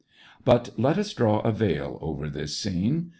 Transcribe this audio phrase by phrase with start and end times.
[0.43, 3.09] But let us draw a veil over this scene.